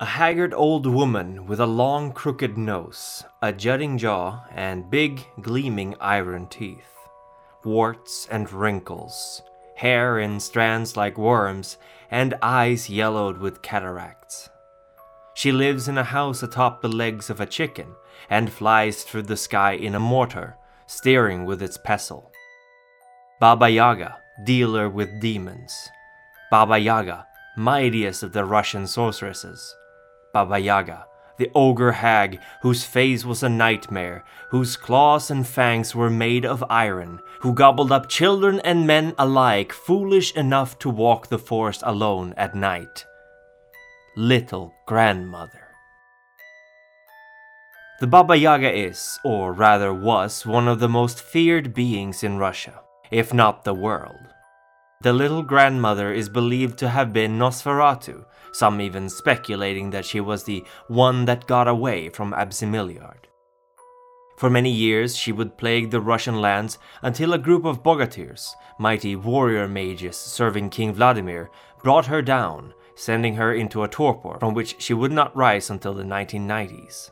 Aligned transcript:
A 0.00 0.06
haggard 0.06 0.54
old 0.54 0.86
woman 0.86 1.44
with 1.44 1.60
a 1.60 1.66
long 1.66 2.12
crooked 2.12 2.56
nose, 2.56 3.22
a 3.42 3.52
jutting 3.52 3.98
jaw, 3.98 4.44
and 4.50 4.90
big 4.90 5.26
gleaming 5.42 5.94
iron 6.00 6.46
teeth. 6.46 6.96
Warts 7.64 8.26
and 8.30 8.50
wrinkles, 8.50 9.42
hair 9.74 10.18
in 10.18 10.40
strands 10.40 10.96
like 10.96 11.18
worms, 11.18 11.76
and 12.10 12.32
eyes 12.40 12.88
yellowed 12.88 13.36
with 13.36 13.60
cataracts. 13.60 14.48
She 15.34 15.52
lives 15.52 15.86
in 15.86 15.98
a 15.98 16.04
house 16.04 16.42
atop 16.42 16.80
the 16.80 16.88
legs 16.88 17.28
of 17.28 17.38
a 17.38 17.44
chicken 17.44 17.88
and 18.30 18.50
flies 18.50 19.02
through 19.02 19.24
the 19.24 19.36
sky 19.36 19.72
in 19.72 19.94
a 19.94 20.00
mortar, 20.00 20.56
steering 20.86 21.44
with 21.44 21.62
its 21.62 21.76
pestle. 21.76 22.32
Baba 23.38 23.68
Yaga, 23.68 24.16
dealer 24.44 24.88
with 24.88 25.20
demons. 25.20 25.90
Baba 26.50 26.78
Yaga, 26.78 27.26
mightiest 27.54 28.22
of 28.22 28.32
the 28.32 28.46
Russian 28.46 28.86
sorceresses. 28.86 29.76
Baba 30.32 30.58
Yaga, 30.58 31.06
the 31.38 31.50
ogre 31.54 31.92
hag 31.92 32.38
whose 32.62 32.84
face 32.84 33.24
was 33.24 33.42
a 33.42 33.48
nightmare, 33.48 34.24
whose 34.50 34.76
claws 34.76 35.30
and 35.30 35.46
fangs 35.46 35.94
were 35.94 36.10
made 36.10 36.44
of 36.44 36.64
iron, 36.68 37.20
who 37.40 37.54
gobbled 37.54 37.90
up 37.90 38.08
children 38.08 38.60
and 38.60 38.86
men 38.86 39.14
alike 39.18 39.72
foolish 39.72 40.34
enough 40.36 40.78
to 40.78 40.90
walk 40.90 41.28
the 41.28 41.38
forest 41.38 41.82
alone 41.84 42.34
at 42.36 42.54
night. 42.54 43.06
Little 44.16 44.74
grandmother. 44.86 45.68
The 48.00 48.06
Baba 48.06 48.36
Yaga 48.36 48.72
is, 48.72 49.18
or 49.24 49.52
rather 49.52 49.92
was, 49.92 50.46
one 50.46 50.68
of 50.68 50.80
the 50.80 50.88
most 50.88 51.20
feared 51.20 51.74
beings 51.74 52.22
in 52.22 52.38
Russia, 52.38 52.80
if 53.10 53.34
not 53.34 53.64
the 53.64 53.74
world. 53.74 54.26
The 55.02 55.12
little 55.14 55.42
grandmother 55.42 56.12
is 56.12 56.28
believed 56.28 56.78
to 56.78 56.90
have 56.90 57.12
been 57.12 57.38
Nosferatu, 57.38 58.26
some 58.52 58.80
even 58.80 59.08
speculating 59.08 59.90
that 59.90 60.04
she 60.04 60.20
was 60.20 60.44
the 60.44 60.64
one 60.88 61.24
that 61.24 61.46
got 61.46 61.68
away 61.68 62.08
from 62.08 62.32
Absimiliard. 62.32 63.26
For 64.36 64.48
many 64.48 64.70
years, 64.70 65.16
she 65.16 65.32
would 65.32 65.58
plague 65.58 65.90
the 65.90 66.00
Russian 66.00 66.40
lands 66.40 66.78
until 67.02 67.34
a 67.34 67.38
group 67.38 67.66
of 67.66 67.82
bogatirs, 67.82 68.54
mighty 68.78 69.14
warrior 69.14 69.68
mages 69.68 70.16
serving 70.16 70.70
King 70.70 70.94
Vladimir, 70.94 71.50
brought 71.82 72.06
her 72.06 72.22
down, 72.22 72.72
sending 72.94 73.34
her 73.34 73.52
into 73.52 73.82
a 73.82 73.88
torpor 73.88 74.38
from 74.38 74.54
which 74.54 74.76
she 74.80 74.94
would 74.94 75.12
not 75.12 75.36
rise 75.36 75.68
until 75.68 75.92
the 75.92 76.04
1990s. 76.04 77.10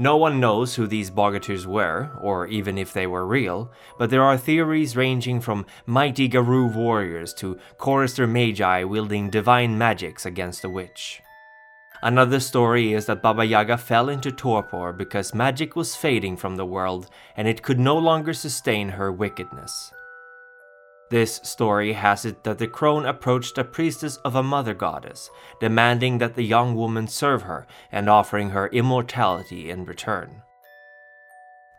No 0.00 0.16
one 0.16 0.38
knows 0.38 0.76
who 0.76 0.86
these 0.86 1.10
bogatirs 1.10 1.66
were, 1.66 2.10
or 2.20 2.46
even 2.46 2.78
if 2.78 2.92
they 2.92 3.08
were 3.08 3.26
real, 3.26 3.72
but 3.98 4.10
there 4.10 4.22
are 4.22 4.38
theories 4.38 4.96
ranging 4.96 5.40
from 5.40 5.66
mighty 5.86 6.28
Garou 6.28 6.68
warriors 6.68 7.34
to 7.34 7.58
chorister 7.78 8.24
magi 8.24 8.84
wielding 8.84 9.28
divine 9.28 9.76
magics 9.76 10.24
against 10.24 10.62
a 10.62 10.70
witch. 10.70 11.20
Another 12.00 12.38
story 12.38 12.92
is 12.92 13.06
that 13.06 13.22
Baba 13.22 13.44
Yaga 13.44 13.76
fell 13.76 14.08
into 14.08 14.30
torpor 14.30 14.92
because 14.92 15.34
magic 15.34 15.74
was 15.74 15.96
fading 15.96 16.36
from 16.36 16.54
the 16.54 16.64
world 16.64 17.08
and 17.36 17.48
it 17.48 17.64
could 17.64 17.80
no 17.80 17.98
longer 17.98 18.32
sustain 18.32 18.90
her 18.90 19.10
wickedness. 19.10 19.92
This 21.10 21.40
story 21.42 21.94
has 21.94 22.26
it 22.26 22.44
that 22.44 22.58
the 22.58 22.68
crone 22.68 23.06
approached 23.06 23.56
a 23.56 23.64
priestess 23.64 24.16
of 24.18 24.34
a 24.34 24.42
mother 24.42 24.74
goddess, 24.74 25.30
demanding 25.58 26.18
that 26.18 26.34
the 26.34 26.44
young 26.44 26.74
woman 26.74 27.08
serve 27.08 27.42
her 27.42 27.66
and 27.90 28.10
offering 28.10 28.50
her 28.50 28.68
immortality 28.68 29.70
in 29.70 29.86
return. 29.86 30.42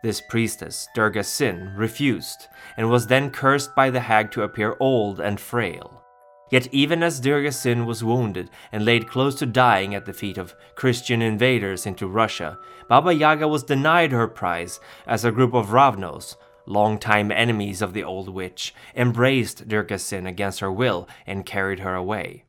This 0.02 0.20
priestess, 0.20 0.88
Durga 0.94 1.22
Syn, 1.22 1.74
refused, 1.76 2.48
and 2.76 2.90
was 2.90 3.06
then 3.06 3.30
cursed 3.30 3.74
by 3.76 3.90
the 3.90 4.00
hag 4.00 4.32
to 4.32 4.42
appear 4.42 4.76
old 4.80 5.20
and 5.20 5.38
frail. 5.38 6.02
Yet, 6.50 6.66
even 6.72 7.02
as 7.04 7.20
Durga 7.20 7.52
Syn 7.52 7.86
was 7.86 8.02
wounded 8.02 8.50
and 8.72 8.84
laid 8.84 9.06
close 9.06 9.36
to 9.36 9.46
dying 9.46 9.94
at 9.94 10.06
the 10.06 10.12
feet 10.12 10.38
of 10.38 10.56
Christian 10.74 11.22
invaders 11.22 11.86
into 11.86 12.08
Russia, 12.08 12.58
Baba 12.88 13.14
Yaga 13.14 13.46
was 13.46 13.62
denied 13.62 14.10
her 14.10 14.26
prize 14.26 14.80
as 15.06 15.24
a 15.24 15.30
group 15.30 15.54
of 15.54 15.68
Ravnos, 15.68 16.34
longtime 16.70 17.30
enemies 17.30 17.82
of 17.82 17.92
the 17.92 18.04
old 18.04 18.28
witch, 18.28 18.74
embraced 18.96 19.68
Durga 19.68 19.98
Syn 19.98 20.26
against 20.26 20.60
her 20.60 20.72
will 20.72 21.08
and 21.26 21.44
carried 21.44 21.80
her 21.80 21.94
away. 21.94 22.44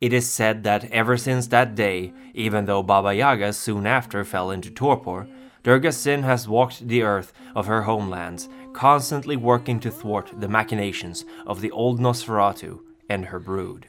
It 0.00 0.12
is 0.12 0.28
said 0.28 0.64
that 0.64 0.90
ever 0.90 1.16
since 1.16 1.46
that 1.48 1.74
day, 1.74 2.12
even 2.34 2.64
though 2.64 2.82
Baba 2.82 3.14
Yaga 3.14 3.52
soon 3.52 3.86
after 3.86 4.24
fell 4.24 4.50
into 4.50 4.70
torpor, 4.70 5.26
Durga 5.62 5.92
Syn 5.92 6.24
has 6.24 6.46
walked 6.46 6.88
the 6.88 7.02
earth 7.02 7.32
of 7.54 7.66
her 7.66 7.82
homelands, 7.82 8.48
constantly 8.74 9.36
working 9.36 9.80
to 9.80 9.90
thwart 9.90 10.30
the 10.38 10.48
machinations 10.48 11.24
of 11.46 11.60
the 11.60 11.70
old 11.70 12.00
Nosferatu 12.00 12.80
and 13.08 13.26
her 13.26 13.38
brood. 13.38 13.86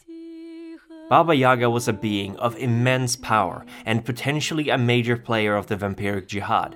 Baba 1.09 1.35
Yaga 1.35 1.69
was 1.69 1.87
a 1.87 1.93
being 1.93 2.35
of 2.37 2.57
immense 2.57 3.15
power 3.15 3.65
and 3.85 4.05
potentially 4.05 4.69
a 4.69 4.77
major 4.77 5.17
player 5.17 5.55
of 5.55 5.67
the 5.67 5.75
vampiric 5.75 6.27
jihad. 6.27 6.75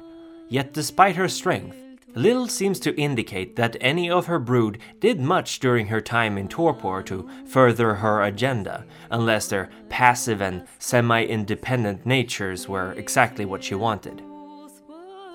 Yet, 0.50 0.74
despite 0.74 1.16
her 1.16 1.30
strength, 1.30 1.78
Little 2.16 2.47
seems 2.47 2.80
to 2.81 3.00
indicate 3.00 3.56
that 3.56 3.78
any 3.80 4.09
of 4.09 4.25
her 4.25 4.40
brood 4.40 4.80
did 5.00 5.22
much 5.22 5.59
during 5.59 5.88
her 5.88 6.02
time 6.02 6.38
in 6.40 6.47
torpor 6.47 7.03
to 7.03 7.30
further 7.46 7.96
her 7.96 8.24
agenda, 8.24 8.86
unless 9.12 9.47
their 9.47 9.70
passive 9.90 10.42
and 10.42 10.68
semi 10.80 11.24
independent 11.24 12.08
natures 12.08 12.68
were 12.68 12.94
exactly 12.94 13.46
what 13.46 13.64
she 13.64 13.75
wanted. 13.75 14.24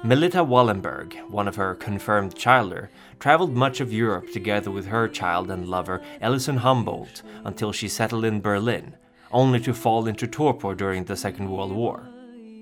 Melita 0.03 0.45
Wallenberg, 0.45 1.15
one 1.31 1.47
of 1.47 1.57
her 1.57 1.77
confirmed 1.77 2.35
childer, 2.35 2.91
traveled 3.21 3.55
much 3.55 3.81
of 3.81 3.93
Europe 3.93 4.33
together 4.33 4.71
with 4.71 4.87
her 4.87 5.09
child 5.09 5.51
and 5.51 5.69
lover 5.69 6.03
Ellison 6.21 6.59
Humboldt 6.59 7.23
until 7.45 7.73
she 7.73 7.89
settled 7.89 8.25
in 8.25 8.41
Berlin, 8.41 8.97
only 9.31 9.61
to 9.61 9.73
fall 9.73 10.06
into 10.09 10.27
torpor 10.27 10.75
during 10.75 11.05
the 11.05 11.17
Second 11.17 11.49
World 11.49 11.73
War. 11.73 12.06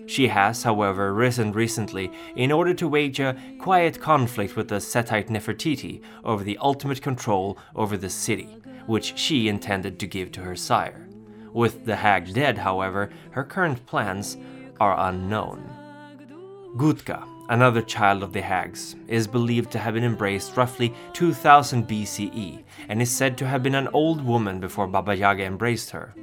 She 0.06 0.28
has, 0.28 0.62
however, 0.62 1.14
risen 1.14 1.52
recently 1.52 2.10
in 2.36 2.52
order 2.52 2.74
to 2.74 2.88
wage 2.88 3.20
a 3.20 3.36
quiet 3.58 4.00
conflict 4.00 4.56
with 4.56 4.68
the 4.68 4.80
Setite 4.80 5.28
Nefertiti 5.28 6.02
over 6.24 6.42
the 6.42 6.58
ultimate 6.58 7.00
control 7.00 7.56
over 7.74 7.96
the 7.96 8.10
city, 8.10 8.48
which 8.86 9.16
she 9.16 9.48
intended 9.48 9.98
to 10.00 10.06
give 10.06 10.32
to 10.32 10.40
her 10.40 10.56
sire. 10.56 11.08
With 11.52 11.84
the 11.84 11.96
hag 11.96 12.32
dead, 12.34 12.58
however, 12.58 13.10
her 13.30 13.44
current 13.44 13.84
plans 13.86 14.36
are 14.80 15.08
unknown. 15.08 15.68
Gutka, 16.76 17.22
another 17.50 17.82
child 17.82 18.22
of 18.22 18.32
the 18.32 18.40
hags, 18.40 18.96
is 19.06 19.26
believed 19.26 19.70
to 19.72 19.78
have 19.78 19.94
been 19.94 20.04
embraced 20.04 20.56
roughly 20.56 20.94
2000 21.12 21.86
BCE 21.86 22.64
and 22.88 23.02
is 23.02 23.10
said 23.10 23.36
to 23.38 23.46
have 23.46 23.62
been 23.62 23.74
an 23.74 23.88
old 23.92 24.24
woman 24.24 24.58
before 24.58 24.86
Baba 24.86 25.14
Yaga 25.14 25.44
embraced 25.44 25.90
her. 25.90 26.14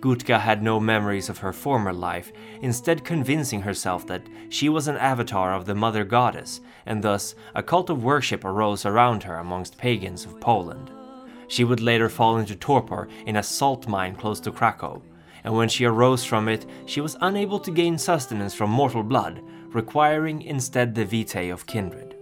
Gutka 0.00 0.40
had 0.40 0.62
no 0.62 0.80
memories 0.80 1.28
of 1.28 1.38
her 1.38 1.52
former 1.52 1.92
life, 1.92 2.32
instead, 2.62 3.04
convincing 3.04 3.62
herself 3.62 4.06
that 4.06 4.26
she 4.48 4.68
was 4.68 4.88
an 4.88 4.96
avatar 4.96 5.52
of 5.52 5.66
the 5.66 5.74
Mother 5.74 6.04
Goddess, 6.04 6.60
and 6.86 7.02
thus 7.02 7.34
a 7.54 7.62
cult 7.62 7.90
of 7.90 8.02
worship 8.02 8.44
arose 8.44 8.86
around 8.86 9.22
her 9.24 9.36
amongst 9.36 9.78
pagans 9.78 10.24
of 10.24 10.40
Poland. 10.40 10.90
She 11.48 11.64
would 11.64 11.80
later 11.80 12.08
fall 12.08 12.38
into 12.38 12.56
torpor 12.56 13.08
in 13.26 13.36
a 13.36 13.42
salt 13.42 13.88
mine 13.88 14.14
close 14.14 14.40
to 14.40 14.52
Krakow, 14.52 15.02
and 15.44 15.54
when 15.54 15.68
she 15.68 15.84
arose 15.84 16.24
from 16.24 16.48
it, 16.48 16.64
she 16.86 17.00
was 17.00 17.16
unable 17.20 17.58
to 17.58 17.70
gain 17.70 17.98
sustenance 17.98 18.54
from 18.54 18.70
mortal 18.70 19.02
blood, 19.02 19.42
requiring 19.68 20.42
instead 20.42 20.94
the 20.94 21.04
vitae 21.04 21.52
of 21.52 21.66
kindred. 21.66 22.16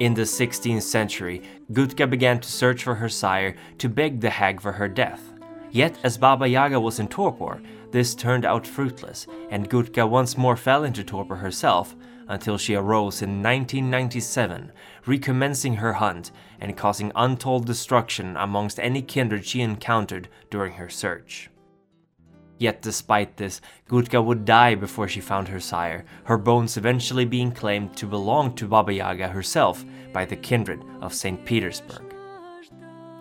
In 0.00 0.14
the 0.14 0.22
16th 0.22 0.82
century, 0.82 1.42
Gutka 1.72 2.08
began 2.08 2.40
to 2.40 2.50
search 2.50 2.82
for 2.82 2.94
her 2.94 3.08
sire 3.08 3.54
to 3.78 3.88
beg 3.88 4.20
the 4.20 4.30
hag 4.30 4.60
for 4.60 4.72
her 4.72 4.88
death. 4.88 5.31
Yet, 5.72 5.98
as 6.04 6.18
Baba 6.18 6.46
Yaga 6.46 6.78
was 6.78 7.00
in 7.00 7.08
torpor, 7.08 7.62
this 7.92 8.14
turned 8.14 8.44
out 8.44 8.66
fruitless, 8.66 9.26
and 9.50 9.70
Gutka 9.70 10.06
once 10.08 10.36
more 10.36 10.56
fell 10.56 10.84
into 10.84 11.02
torpor 11.02 11.36
herself 11.36 11.96
until 12.28 12.58
she 12.58 12.74
arose 12.74 13.22
in 13.22 13.42
1997, 13.42 14.70
recommencing 15.06 15.76
her 15.76 15.94
hunt 15.94 16.30
and 16.60 16.76
causing 16.76 17.10
untold 17.16 17.66
destruction 17.66 18.36
amongst 18.36 18.78
any 18.80 19.00
kindred 19.00 19.46
she 19.46 19.62
encountered 19.62 20.28
during 20.50 20.74
her 20.74 20.90
search. 20.90 21.48
Yet, 22.58 22.82
despite 22.82 23.38
this, 23.38 23.62
Gutka 23.88 24.22
would 24.22 24.44
die 24.44 24.74
before 24.74 25.08
she 25.08 25.20
found 25.20 25.48
her 25.48 25.58
sire, 25.58 26.04
her 26.24 26.36
bones 26.38 26.76
eventually 26.76 27.24
being 27.24 27.50
claimed 27.50 27.96
to 27.96 28.06
belong 28.06 28.54
to 28.56 28.68
Baba 28.68 28.92
Yaga 28.92 29.28
herself 29.28 29.84
by 30.12 30.26
the 30.26 30.36
kindred 30.36 30.84
of 31.00 31.14
St. 31.14 31.44
Petersburg. 31.46 32.14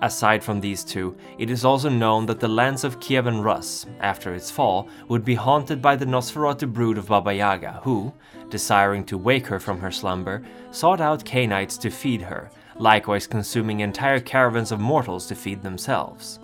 Aside 0.01 0.43
from 0.43 0.59
these 0.59 0.83
two, 0.83 1.15
it 1.37 1.51
is 1.51 1.63
also 1.63 1.87
known 1.87 2.25
that 2.25 2.39
the 2.39 2.47
lands 2.47 2.83
of 2.83 2.99
Kievan 2.99 3.43
Rus, 3.43 3.85
after 3.99 4.33
its 4.33 4.49
fall, 4.49 4.89
would 5.07 5.23
be 5.23 5.35
haunted 5.35 5.79
by 5.79 5.95
the 5.95 6.05
Nosferatu 6.05 6.71
brood 6.73 6.97
of 6.97 7.07
Baba 7.07 7.35
Yaga, 7.35 7.81
who, 7.83 8.11
desiring 8.49 9.03
to 9.05 9.17
wake 9.17 9.45
her 9.45 9.59
from 9.59 9.79
her 9.79 9.91
slumber, 9.91 10.43
sought 10.71 11.01
out 11.01 11.23
Cainites 11.23 11.79
to 11.81 11.91
feed 11.91 12.23
her, 12.23 12.49
likewise 12.77 13.27
consuming 13.27 13.81
entire 13.81 14.19
caravans 14.19 14.71
of 14.71 14.79
mortals 14.79 15.27
to 15.27 15.35
feed 15.35 15.61
themselves. 15.61 16.39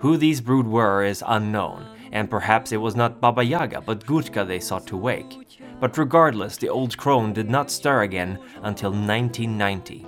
Who 0.00 0.18
these 0.18 0.42
brood 0.42 0.66
were 0.66 1.04
is 1.04 1.24
unknown, 1.26 1.86
and 2.12 2.30
perhaps 2.30 2.72
it 2.72 2.76
was 2.76 2.94
not 2.94 3.20
Baba 3.20 3.42
Yaga 3.42 3.80
but 3.80 4.04
Gutka 4.04 4.46
they 4.46 4.60
sought 4.60 4.86
to 4.88 4.96
wake. 4.96 5.58
But 5.80 5.96
regardless, 5.96 6.58
the 6.58 6.68
old 6.68 6.98
crone 6.98 7.32
did 7.32 7.48
not 7.48 7.70
stir 7.70 8.02
again 8.02 8.38
until 8.62 8.90
1990. 8.90 10.06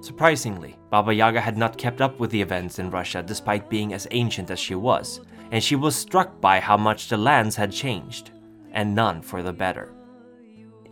Surprisingly, 0.00 0.78
Baba 0.90 1.12
Yaga 1.12 1.40
had 1.40 1.58
not 1.58 1.76
kept 1.76 2.00
up 2.00 2.18
with 2.20 2.30
the 2.30 2.40
events 2.40 2.78
in 2.78 2.90
Russia 2.90 3.22
despite 3.22 3.68
being 3.68 3.92
as 3.92 4.06
ancient 4.10 4.50
as 4.50 4.58
she 4.58 4.74
was. 4.74 5.20
and 5.50 5.62
she 5.62 5.76
was 5.76 5.96
struck 5.96 6.40
by 6.40 6.60
how 6.60 6.76
much 6.76 7.08
the 7.08 7.16
lands 7.16 7.56
had 7.56 7.72
changed, 7.72 8.30
and 8.72 8.94
none 8.94 9.22
for 9.22 9.42
the 9.42 9.52
better. 9.52 9.92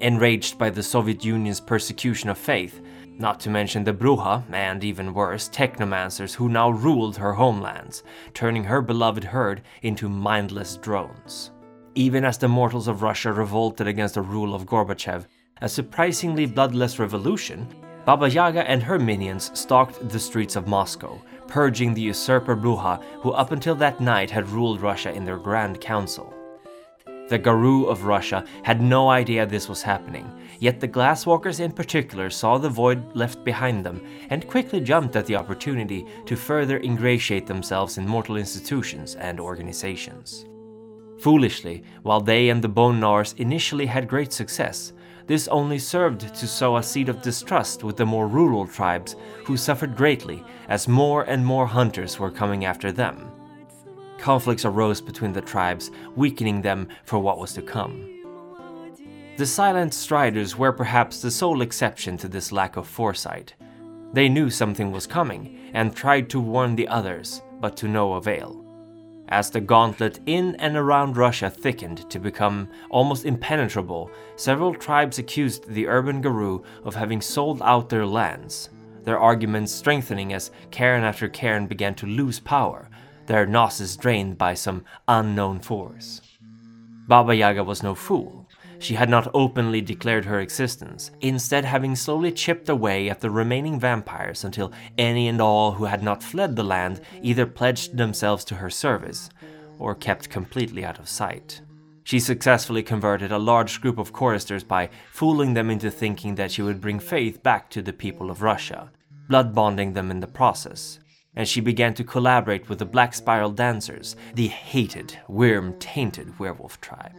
Enraged 0.01 0.59
by 0.59 0.71
the 0.71 0.83
Soviet 0.83 1.25
Union's 1.25 1.61
persecution 1.61 2.29
of 2.29 2.39
faith, 2.39 2.81
not 3.19 3.41
to 3.41 3.51
mention 3.51 3.83
the 3.83 3.93
Brujah, 3.95 4.45
and 4.53 4.85
even 4.85 5.15
worse, 5.15 5.49
technomancers 5.49 6.35
who 6.35 6.49
now 6.49 6.71
ruled 6.71 7.17
her 7.17 7.33
homelands, 7.33 8.03
turning 8.35 8.65
her 8.65 8.83
beloved 8.83 9.25
herd 9.25 9.63
into 9.83 10.09
mindless 10.09 10.77
drones. 10.77 11.51
Even 11.95 12.27
as 12.27 12.37
the 12.37 12.49
mortals 12.49 12.89
of 12.89 13.01
Russia 13.01 13.33
revolted 13.33 13.87
against 13.87 14.15
the 14.15 14.23
rule 14.23 14.55
of 14.55 14.67
Gorbachev, 14.67 15.27
a 15.63 15.69
surprisingly 15.69 16.45
bloodless 16.45 16.99
revolution, 16.99 17.67
Baba 18.07 18.31
Yaga 18.31 18.71
and 18.71 18.85
her 18.85 19.01
minions 19.01 19.51
stalked 19.59 20.09
the 20.09 20.21
streets 20.21 20.55
of 20.55 20.69
Moscow, 20.69 21.21
purging 21.49 21.93
the 21.93 22.03
usurper 22.03 22.55
Brujah, 22.55 23.03
who 23.21 23.33
up 23.33 23.51
until 23.51 23.75
that 23.75 24.01
night 24.01 24.31
had 24.31 24.49
ruled 24.49 24.81
Russia 24.81 25.13
in 25.13 25.25
their 25.25 25.39
Grand 25.39 25.81
Council. 25.81 26.33
The 27.29 27.37
Garou 27.37 27.87
of 27.87 28.05
Russia 28.05 28.45
had 28.63 28.81
no 28.81 29.09
idea 29.09 29.45
this 29.45 29.69
was 29.69 29.83
happening, 29.83 30.31
yet 30.61 30.79
the 30.79 30.87
Glasswalkers 30.87 31.59
in 31.59 31.73
particular 31.73 32.31
saw 32.31 32.59
the 32.59 32.69
void 32.69 33.03
left 33.17 33.43
behind 33.43 33.85
them 33.85 34.01
and 34.31 34.47
quickly 34.47 34.79
jumped 34.79 35.17
at 35.17 35.27
the 35.27 35.35
opportunity 35.35 36.07
to 36.27 36.37
further 36.37 36.79
ingratiate 36.79 37.49
themselves 37.49 37.99
in 37.99 38.07
mortal 38.07 38.37
institutions 38.37 39.17
and 39.17 39.41
organizations. 39.41 40.47
Foolishly, 41.19 41.83
while 42.03 42.21
they 42.21 42.51
and 42.51 42.63
the 42.63 42.69
Bone 42.69 43.01
Gnawers 43.01 43.33
initially 43.39 43.87
had 43.87 44.07
great 44.07 44.33
success, 44.33 44.93
this 45.27 45.49
only 45.49 45.79
served 45.79 46.35
to 46.35 46.47
sow 46.47 46.77
a 46.77 46.83
seed 46.83 47.09
of 47.09 47.23
distrust 47.23 47.83
with 47.83 47.97
the 47.97 48.07
more 48.07 48.29
rural 48.29 48.67
tribes, 48.67 49.17
who 49.45 49.57
suffered 49.57 49.97
greatly 49.97 50.45
as 50.69 50.89
more 50.89 51.25
and 51.25 51.45
more 51.45 51.67
hunters 51.67 52.19
were 52.19 52.31
coming 52.31 52.65
after 52.65 52.93
them. 52.93 53.31
Conflicts 54.19 54.65
arose 54.65 55.01
between 55.01 55.33
the 55.33 55.41
tribes, 55.41 55.91
weakening 56.15 56.63
them 56.63 56.89
for 57.05 57.19
what 57.19 57.39
was 57.39 57.53
to 57.55 57.63
come. 57.63 58.13
The 59.37 59.47
Silent 59.47 59.93
Striders 59.93 60.57
were 60.57 60.73
perhaps 60.73 61.21
the 61.21 61.31
sole 61.31 61.61
exception 61.61 62.17
to 62.19 62.29
this 62.29 62.53
lack 62.53 62.77
of 62.77 62.89
foresight. 62.89 63.55
They 64.15 64.29
knew 64.29 64.49
something 64.49 64.93
was 64.93 65.07
coming 65.07 65.71
and 65.75 65.95
tried 65.95 66.31
to 66.31 66.41
warn 66.41 66.75
the 66.75 66.89
others, 66.89 67.43
but 67.61 67.77
to 67.79 67.89
no 67.89 68.15
avail. 68.15 68.66
As 69.29 69.51
the 69.51 69.61
gauntlet 69.61 70.21
in 70.27 70.55
and 70.57 70.77
around 70.77 71.17
Russia 71.17 71.51
thickened 71.51 72.09
to 72.11 72.21
become 72.21 72.69
almost 72.91 73.25
impenetrable, 73.25 74.11
several 74.37 74.73
tribes 74.73 75.19
accused 75.19 75.69
the 75.69 75.89
urban 75.89 76.21
Garou 76.21 76.63
of 76.85 76.95
having 76.95 77.21
sold 77.21 77.61
out 77.63 77.89
their 77.89 78.07
lands, 78.07 78.71
their 79.03 79.19
arguments 79.19 79.73
strengthening 79.73 80.33
as 80.33 80.53
cairn 80.71 81.03
after 81.03 81.29
cairn 81.29 81.67
began 81.67 81.95
to 81.97 82.07
lose 82.07 82.39
power, 82.39 82.89
their 83.27 83.47
gnosis 83.47 83.97
drained 83.97 84.39
by 84.39 84.55
some 84.55 84.85
unknown 85.09 85.59
force. 85.59 86.21
Baba 87.09 87.35
Yaga 87.35 87.65
was 87.65 87.83
no 87.83 87.95
fool. 87.95 88.46
She 88.79 88.95
had 88.95 89.09
not 89.09 89.29
openly 89.35 89.81
declared 89.81 90.25
her 90.25 90.41
existence, 90.41 91.11
instead, 91.21 91.65
having 91.65 91.97
slowly 91.97 92.33
chipped 92.33 92.69
away 92.69 93.09
at 93.09 93.21
the 93.21 93.31
remaining 93.31 93.81
vampires 93.81 94.45
until 94.45 94.73
any 94.99 95.29
and 95.29 95.41
all 95.41 95.73
who 95.73 95.85
had 95.85 96.03
not 96.03 96.23
fled 96.23 96.57
the 96.57 96.63
land 96.63 97.01
either 97.23 97.47
pledged 97.47 97.97
themselves 97.97 98.45
to 98.45 98.57
her 98.57 98.71
service 98.71 99.31
or 99.79 99.95
kept 99.95 100.31
completely 100.31 100.85
out 100.85 100.99
of 100.99 101.09
sight. 101.09 101.61
She 102.05 102.21
successfully 102.21 102.85
converted 102.85 103.33
a 103.33 103.39
large 103.39 103.81
group 103.81 103.99
of 103.99 104.13
choristers 104.13 104.63
by 104.63 104.91
fooling 105.11 105.55
them 105.55 105.71
into 105.71 105.91
thinking 105.91 106.37
that 106.37 106.53
she 106.53 106.63
would 106.63 106.81
bring 106.81 107.01
faith 107.01 107.43
back 107.43 107.69
to 107.71 107.83
the 107.83 107.93
people 107.93 108.31
of 108.31 108.43
Russia, 108.43 108.93
blood 109.29 109.55
bonding 109.55 109.93
them 109.93 110.11
in 110.11 110.21
the 110.21 110.29
process. 110.29 111.01
And 111.35 111.49
she 111.49 111.61
began 111.61 111.95
to 111.95 112.05
collaborate 112.05 112.69
with 112.69 112.79
the 112.79 112.85
Black 112.85 113.13
Spiral 113.13 113.51
Dancers, 113.51 114.15
the 114.35 114.47
hated, 114.47 115.19
worm 115.29 115.75
tainted 115.81 116.39
werewolf 116.39 116.81
tribe. 116.81 117.13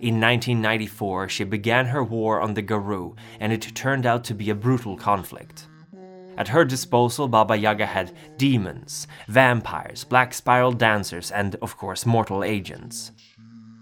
In 0.00 0.20
1994, 0.20 1.28
she 1.28 1.44
began 1.44 1.86
her 1.86 2.02
war 2.02 2.40
on 2.40 2.54
the 2.54 2.62
Garou, 2.62 3.14
and 3.40 3.52
it 3.52 3.74
turned 3.74 4.06
out 4.06 4.24
to 4.24 4.34
be 4.34 4.50
a 4.50 4.54
brutal 4.54 4.96
conflict. 4.96 5.66
At 6.36 6.48
her 6.48 6.64
disposal, 6.64 7.28
Baba 7.28 7.56
Yaga 7.56 7.86
had 7.86 8.12
demons, 8.36 9.06
vampires, 9.28 10.02
black 10.02 10.34
spiral 10.34 10.72
dancers, 10.72 11.30
and, 11.30 11.54
of 11.62 11.76
course, 11.76 12.04
mortal 12.04 12.42
agents. 12.42 13.12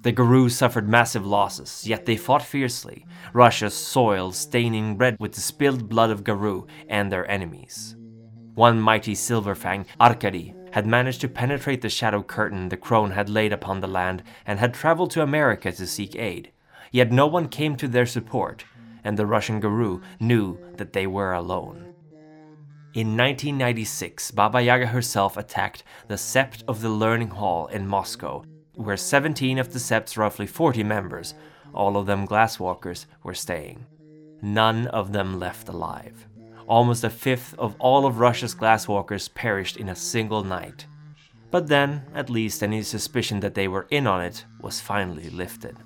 The 0.02 0.12
Garou 0.12 0.48
suffered 0.48 0.88
massive 0.88 1.24
losses, 1.24 1.86
yet 1.86 2.04
they 2.04 2.16
fought 2.16 2.42
fiercely, 2.42 3.06
Russia's 3.32 3.74
soil 3.74 4.32
staining 4.32 4.98
red 4.98 5.16
with 5.18 5.32
the 5.32 5.40
spilled 5.40 5.88
blood 5.88 6.10
of 6.10 6.24
Garou 6.24 6.66
and 6.88 7.10
their 7.10 7.28
enemies. 7.30 7.96
One 8.54 8.80
mighty 8.80 9.14
Silverfang, 9.14 9.86
Arkady, 9.98 10.54
had 10.72 10.86
managed 10.86 11.20
to 11.20 11.28
penetrate 11.28 11.82
the 11.82 11.88
shadow 11.88 12.22
curtain 12.22 12.68
the 12.68 12.76
crone 12.76 13.12
had 13.12 13.28
laid 13.28 13.52
upon 13.52 13.80
the 13.80 13.86
land 13.86 14.22
and 14.46 14.58
had 14.58 14.74
traveled 14.74 15.10
to 15.10 15.22
America 15.22 15.70
to 15.70 15.86
seek 15.86 16.16
aid. 16.16 16.50
Yet 16.90 17.12
no 17.12 17.26
one 17.26 17.48
came 17.48 17.76
to 17.76 17.88
their 17.88 18.06
support, 18.06 18.64
and 19.04 19.18
the 19.18 19.26
Russian 19.26 19.60
Garou 19.60 20.02
knew 20.20 20.58
that 20.76 20.92
they 20.92 21.06
were 21.06 21.32
alone. 21.32 21.94
In 22.94 23.16
1996, 23.16 24.32
Baba 24.32 24.60
Yaga 24.60 24.86
herself 24.86 25.36
attacked 25.36 25.82
the 26.08 26.16
Sept 26.16 26.62
of 26.68 26.82
the 26.82 26.90
Learning 26.90 27.30
Hall 27.30 27.66
in 27.68 27.86
Moscow, 27.86 28.44
where 28.74 28.98
17 28.98 29.58
of 29.58 29.72
the 29.72 29.78
Sept's 29.78 30.16
roughly 30.16 30.46
40 30.46 30.82
members, 30.84 31.34
all 31.72 31.96
of 31.96 32.06
them 32.06 32.26
glasswalkers, 32.26 33.06
were 33.22 33.34
staying. 33.34 33.86
None 34.42 34.86
of 34.88 35.12
them 35.12 35.38
left 35.38 35.68
alive 35.68 36.26
almost 36.66 37.04
a 37.04 37.10
fifth 37.10 37.54
of 37.58 37.76
all 37.78 38.06
of 38.06 38.18
Russia's 38.18 38.54
glasswalkers 38.54 39.32
perished 39.32 39.76
in 39.76 39.88
a 39.88 39.96
single 39.96 40.44
night. 40.44 40.86
But 41.50 41.68
then, 41.68 42.04
at 42.14 42.30
least 42.30 42.62
any 42.62 42.82
suspicion 42.82 43.40
that 43.40 43.54
they 43.54 43.68
were 43.68 43.86
in 43.90 44.06
on 44.06 44.22
it 44.22 44.44
was 44.60 44.80
finally 44.80 45.28
lifted. 45.28 45.76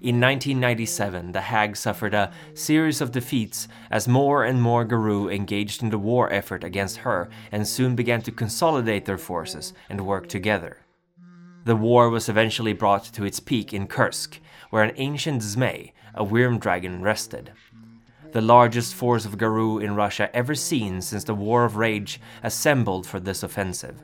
In 0.00 0.18
1997, 0.18 1.32
the 1.32 1.42
Hag 1.42 1.76
suffered 1.76 2.14
a 2.14 2.32
series 2.54 3.02
of 3.02 3.12
defeats 3.12 3.68
as 3.90 4.08
more 4.08 4.44
and 4.44 4.60
more 4.60 4.84
Garou 4.84 5.28
engaged 5.28 5.82
in 5.82 5.90
the 5.90 5.98
war 5.98 6.32
effort 6.32 6.64
against 6.64 6.98
her 6.98 7.28
and 7.52 7.68
soon 7.68 7.94
began 7.94 8.22
to 8.22 8.32
consolidate 8.32 9.04
their 9.04 9.18
forces 9.18 9.74
and 9.90 10.06
work 10.06 10.26
together. 10.26 10.78
The 11.64 11.76
war 11.76 12.08
was 12.08 12.30
eventually 12.30 12.72
brought 12.72 13.04
to 13.12 13.24
its 13.24 13.40
peak 13.40 13.74
in 13.74 13.86
Kursk, 13.86 14.40
where 14.70 14.82
an 14.82 14.94
ancient 14.96 15.42
Zmei, 15.42 15.92
a 16.14 16.24
worm 16.24 16.58
dragon, 16.58 17.02
rested 17.02 17.52
the 18.32 18.40
largest 18.40 18.94
force 18.94 19.24
of 19.24 19.38
Garou 19.38 19.78
in 19.78 19.94
Russia 19.94 20.34
ever 20.34 20.54
seen 20.54 21.00
since 21.00 21.24
the 21.24 21.34
War 21.34 21.64
of 21.64 21.76
Rage 21.76 22.20
assembled 22.42 23.06
for 23.06 23.20
this 23.20 23.42
offensive. 23.42 24.02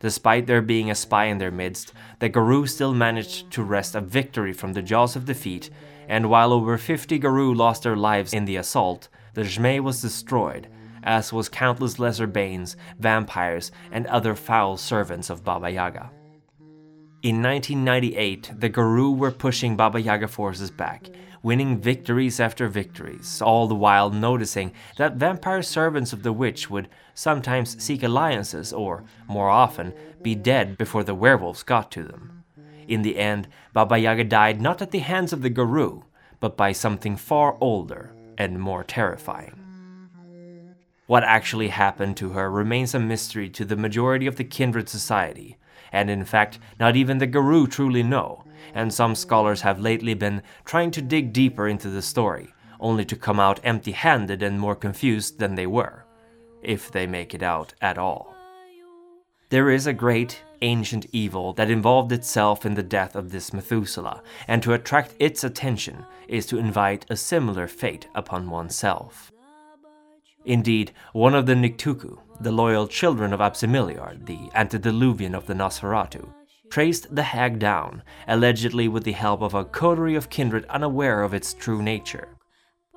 Despite 0.00 0.46
there 0.46 0.60
being 0.60 0.90
a 0.90 0.94
spy 0.94 1.26
in 1.26 1.38
their 1.38 1.50
midst, 1.50 1.92
the 2.18 2.28
Garou 2.28 2.66
still 2.66 2.92
managed 2.92 3.50
to 3.52 3.62
wrest 3.62 3.94
a 3.94 4.00
victory 4.00 4.52
from 4.52 4.72
the 4.72 4.82
jaws 4.82 5.16
of 5.16 5.24
defeat, 5.24 5.70
and 6.08 6.28
while 6.28 6.52
over 6.52 6.76
50 6.76 7.18
Garou 7.18 7.54
lost 7.54 7.84
their 7.84 7.96
lives 7.96 8.34
in 8.34 8.44
the 8.44 8.56
assault, 8.56 9.08
the 9.32 9.42
Zmei 9.42 9.80
was 9.80 10.02
destroyed, 10.02 10.68
as 11.02 11.32
was 11.32 11.48
countless 11.48 11.98
lesser 11.98 12.26
Banes, 12.26 12.76
vampires, 12.98 13.72
and 13.90 14.06
other 14.06 14.34
foul 14.34 14.76
servants 14.76 15.30
of 15.30 15.44
Baba 15.44 15.70
Yaga. 15.70 16.10
In 17.24 17.40
1998, 17.40 18.50
the 18.58 18.68
Garou 18.68 19.10
were 19.10 19.30
pushing 19.30 19.76
Baba 19.76 19.98
Yaga 19.98 20.28
forces 20.28 20.70
back, 20.70 21.08
winning 21.42 21.80
victories 21.80 22.38
after 22.38 22.68
victories, 22.68 23.40
all 23.40 23.66
the 23.66 23.74
while 23.74 24.10
noticing 24.10 24.72
that 24.98 25.16
vampire 25.16 25.62
servants 25.62 26.12
of 26.12 26.22
the 26.22 26.34
witch 26.34 26.68
would 26.68 26.86
sometimes 27.14 27.82
seek 27.82 28.02
alliances 28.02 28.74
or, 28.74 29.04
more 29.26 29.48
often, 29.48 29.94
be 30.20 30.34
dead 30.34 30.76
before 30.76 31.02
the 31.02 31.14
werewolves 31.14 31.62
got 31.62 31.90
to 31.92 32.02
them. 32.02 32.44
In 32.88 33.00
the 33.00 33.16
end, 33.16 33.48
Baba 33.72 33.96
Yaga 33.96 34.24
died 34.24 34.60
not 34.60 34.82
at 34.82 34.90
the 34.90 34.98
hands 34.98 35.32
of 35.32 35.40
the 35.40 35.48
Garou, 35.48 36.04
but 36.40 36.58
by 36.58 36.72
something 36.72 37.16
far 37.16 37.56
older 37.58 38.14
and 38.36 38.60
more 38.60 38.84
terrifying. 38.84 39.58
What 41.06 41.24
actually 41.24 41.68
happened 41.68 42.18
to 42.18 42.32
her 42.32 42.50
remains 42.50 42.94
a 42.94 43.00
mystery 43.00 43.48
to 43.48 43.64
the 43.64 43.76
majority 43.76 44.26
of 44.26 44.36
the 44.36 44.44
kindred 44.44 44.90
society, 44.90 45.56
and 45.94 46.10
in 46.10 46.24
fact, 46.24 46.58
not 46.80 46.96
even 46.96 47.18
the 47.18 47.26
Garou 47.26 47.68
truly 47.68 48.02
know, 48.02 48.44
and 48.74 48.92
some 48.92 49.14
scholars 49.14 49.60
have 49.60 49.78
lately 49.78 50.12
been 50.12 50.42
trying 50.64 50.90
to 50.90 51.00
dig 51.00 51.32
deeper 51.32 51.68
into 51.68 51.88
the 51.88 52.02
story, 52.02 52.52
only 52.80 53.04
to 53.04 53.14
come 53.16 53.38
out 53.38 53.60
empty 53.62 53.92
handed 53.92 54.42
and 54.42 54.58
more 54.58 54.74
confused 54.74 55.38
than 55.38 55.54
they 55.54 55.68
were, 55.68 56.04
if 56.62 56.90
they 56.90 57.06
make 57.06 57.32
it 57.32 57.44
out 57.44 57.74
at 57.80 57.96
all. 57.96 58.34
There 59.50 59.70
is 59.70 59.86
a 59.86 59.92
great, 59.92 60.42
ancient 60.62 61.06
evil 61.12 61.52
that 61.52 61.70
involved 61.70 62.10
itself 62.10 62.66
in 62.66 62.74
the 62.74 62.82
death 62.82 63.14
of 63.14 63.30
this 63.30 63.52
Methuselah, 63.52 64.20
and 64.48 64.64
to 64.64 64.72
attract 64.72 65.14
its 65.20 65.44
attention 65.44 66.04
is 66.26 66.44
to 66.46 66.58
invite 66.58 67.06
a 67.08 67.16
similar 67.16 67.68
fate 67.68 68.08
upon 68.16 68.50
oneself. 68.50 69.30
Indeed, 70.44 70.92
one 71.12 71.36
of 71.36 71.46
the 71.46 71.54
Nictuku, 71.54 72.18
the 72.40 72.52
loyal 72.52 72.86
children 72.86 73.32
of 73.32 73.40
Absimiliard, 73.40 74.26
the 74.26 74.50
antediluvian 74.54 75.34
of 75.34 75.46
the 75.46 75.54
Nosferatu, 75.54 76.28
traced 76.70 77.14
the 77.14 77.22
hag 77.22 77.58
down, 77.58 78.02
allegedly 78.26 78.88
with 78.88 79.04
the 79.04 79.12
help 79.12 79.42
of 79.42 79.54
a 79.54 79.64
coterie 79.64 80.16
of 80.16 80.30
kindred 80.30 80.64
unaware 80.66 81.22
of 81.22 81.34
its 81.34 81.54
true 81.54 81.82
nature. 81.82 82.28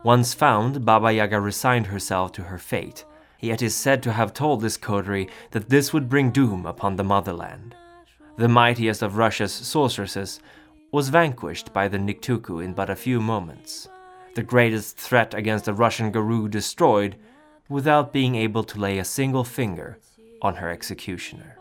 Once 0.04 0.34
found, 0.34 0.86
Baba 0.86 1.12
Yaga 1.12 1.40
resigned 1.40 1.88
herself 1.88 2.32
to 2.34 2.44
her 2.44 2.58
fate, 2.58 3.06
yet 3.40 3.62
is 3.62 3.76
said 3.76 4.02
to 4.04 4.14
have 4.14 4.34
told 4.34 4.62
this 4.62 4.78
coterie 4.78 5.30
that 5.52 5.70
this 5.70 5.94
would 5.94 6.10
bring 6.10 6.32
doom 6.32 6.66
upon 6.66 6.96
the 6.96 7.04
motherland. 7.04 7.76
The 8.38 8.48
mightiest 8.48 9.02
of 9.02 9.18
Russia's 9.18 9.52
sorceresses 9.52 10.40
was 10.92 11.10
vanquished 11.10 11.74
by 11.74 11.88
the 11.88 11.98
Nictuku 11.98 12.64
in 12.64 12.74
but 12.74 12.90
a 12.90 12.96
few 12.96 13.20
moments, 13.20 13.90
the 14.36 14.44
greatest 14.44 14.98
threat 14.98 15.34
against 15.34 15.66
the 15.66 15.74
Russian 15.74 16.12
Garou 16.12 16.48
destroyed 16.48 17.18
without 17.70 18.14
being 18.14 18.36
able 18.36 18.64
to 18.64 18.80
lay 18.80 18.98
a 18.98 19.06
single 19.06 19.44
finger 19.44 19.98
on 20.42 20.56
her 20.56 20.70
executioner. 20.70 21.57